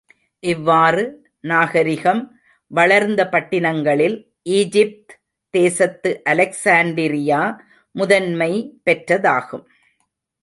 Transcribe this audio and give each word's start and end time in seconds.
இவ்வாறு 0.39 1.03
நாகரிகம் 1.41 2.21
வளர்ந்த 2.71 3.29
பட்டினங்களில், 3.29 4.15
ஈஜிப்த் 4.49 5.13
தேசத்து 5.49 6.21
அலெக்ஸாண்டிரியா 6.29 7.41
முதன்மை 7.91 8.79
பெற்றதாகும். 8.85 9.63